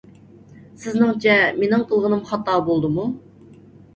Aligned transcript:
سىزنىڭچە، 0.85 1.35
مېنىڭ 1.59 1.85
قىلغىنىم 1.91 2.23
خاتا 2.29 2.57
بولدىمۇ؟ 2.71 3.05